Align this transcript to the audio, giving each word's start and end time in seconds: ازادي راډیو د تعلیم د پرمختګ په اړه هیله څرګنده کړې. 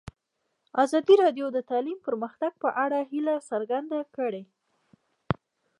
ازادي 0.83 1.15
راډیو 1.23 1.47
د 1.55 1.59
تعلیم 1.69 1.97
د 2.01 2.03
پرمختګ 2.07 2.51
په 2.63 2.69
اړه 2.83 2.99
هیله 3.11 3.35
څرګنده 3.49 3.99
کړې. 4.15 4.43